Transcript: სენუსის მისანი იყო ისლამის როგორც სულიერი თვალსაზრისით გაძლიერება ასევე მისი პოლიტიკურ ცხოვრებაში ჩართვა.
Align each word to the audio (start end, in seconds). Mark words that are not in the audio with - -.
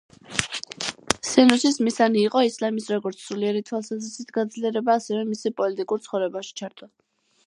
სენუსის 1.31 1.75
მისანი 1.87 2.23
იყო 2.29 2.41
ისლამის 2.47 2.89
როგორც 2.95 3.21
სულიერი 3.27 3.63
თვალსაზრისით 3.69 4.33
გაძლიერება 4.39 4.97
ასევე 5.03 5.21
მისი 5.35 5.53
პოლიტიკურ 5.61 6.03
ცხოვრებაში 6.07 6.57
ჩართვა. 6.63 6.91